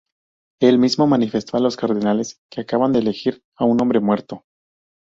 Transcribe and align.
Él 0.59 0.79
mismo 0.79 1.05
manifestó 1.05 1.57
a 1.57 1.59
los 1.59 1.77
cardenales 1.77 2.41
que 2.49 2.61
acababan 2.61 2.91
de 2.91 2.97
elegir 3.01 3.43
"a 3.55 3.65
un 3.65 3.79
hombre 3.83 3.99
muerto". 3.99 4.45